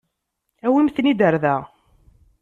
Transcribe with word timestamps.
Awimt-tent-id 0.65 1.19
ɣer 1.25 1.35
da. 1.43 1.55